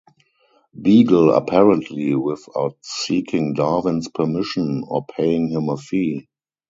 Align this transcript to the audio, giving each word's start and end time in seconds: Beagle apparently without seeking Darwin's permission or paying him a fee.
Beagle 0.81 1.29
apparently 1.29 2.15
without 2.15 2.75
seeking 2.81 3.53
Darwin's 3.53 4.07
permission 4.09 4.83
or 4.87 5.05
paying 5.15 5.47
him 5.49 5.69
a 5.69 5.77
fee. 5.77 6.27